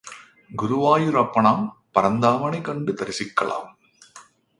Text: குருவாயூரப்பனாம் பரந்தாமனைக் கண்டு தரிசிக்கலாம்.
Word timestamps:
குருவாயூரப்பனாம் 0.57 1.69
பரந்தாமனைக் 1.93 2.63
கண்டு 2.63 2.93
தரிசிக்கலாம். 2.93 3.67